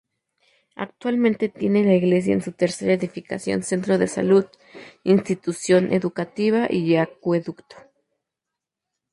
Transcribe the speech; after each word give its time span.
Actualmente 0.75 1.47
tiene 1.47 1.83
la 1.83 1.93
Iglesia 1.93 2.33
en 2.33 2.41
su 2.41 2.53
tercera 2.53 2.93
edificación 2.93 3.61
centro 3.61 3.99
de 3.99 4.07
Salud, 4.07 4.47
institución 5.03 5.93
Educativa, 5.93 6.67
Acueducto. 6.99 7.75